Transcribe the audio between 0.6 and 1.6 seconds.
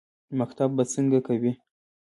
به څنګه کوې؟